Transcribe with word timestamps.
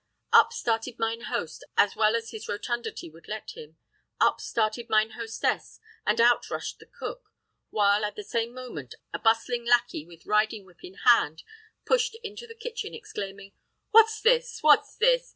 Up 0.33 0.51
started 0.51 0.97
mine 0.97 1.25
host 1.29 1.63
as 1.77 1.95
well 1.95 2.15
as 2.15 2.31
his 2.31 2.49
rotundity 2.49 3.07
would 3.07 3.27
let 3.27 3.51
him; 3.51 3.77
up 4.19 4.41
started 4.41 4.89
mine 4.89 5.11
hostess, 5.11 5.79
and 6.07 6.19
out 6.19 6.49
rushed 6.49 6.79
the 6.79 6.87
cook; 6.87 7.29
while, 7.69 8.03
at 8.03 8.15
the 8.15 8.23
same 8.23 8.51
moment, 8.51 8.95
a 9.13 9.19
bustling 9.19 9.63
lacquey 9.63 10.03
with 10.07 10.25
riding 10.25 10.65
whip 10.65 10.83
in 10.83 10.95
hand, 11.05 11.43
pushed 11.85 12.15
into 12.23 12.47
the 12.47 12.55
kitchen, 12.55 12.95
exclaiming, 12.95 13.53
"What's 13.91 14.19
this! 14.21 14.63
what's 14.63 14.95
this! 14.95 15.29